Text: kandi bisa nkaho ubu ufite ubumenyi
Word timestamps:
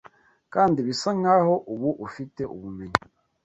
kandi 0.53 0.79
bisa 0.87 1.09
nkaho 1.19 1.53
ubu 1.73 1.89
ufite 2.07 2.41
ubumenyi 2.55 3.01